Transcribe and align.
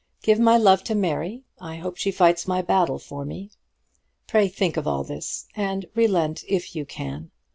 Give 0.23 0.39
my 0.39 0.57
love 0.57 0.83
to 0.85 0.95
Mary. 0.95 1.43
I 1.59 1.75
hope 1.75 1.95
she 1.95 2.09
fights 2.09 2.47
my 2.47 2.63
battle 2.63 2.97
for 2.97 3.23
me. 3.23 3.51
Pray 4.25 4.47
think 4.47 4.75
of 4.75 4.87
all 4.87 5.03
this, 5.03 5.45
and 5.55 5.85
relent 5.93 6.43
if 6.47 6.75
you 6.75 6.85
can. 6.87 7.29